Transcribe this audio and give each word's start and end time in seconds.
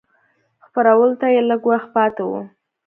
خپرولو 0.65 1.15
ته 1.21 1.27
یې 1.33 1.41
لږ 1.49 1.61
وخت 1.71 1.89
پاته 1.95 2.21
و. 2.29 2.31